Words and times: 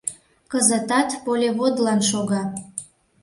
Кызытат 0.51 1.09
полеводлан 1.23 1.99
шога. 2.09 2.43